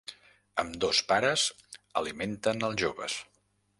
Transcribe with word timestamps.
Ambdós 0.61 1.01
pares 1.11 1.43
alimenten 2.03 2.67
als 2.69 2.81
joves. 2.85 3.19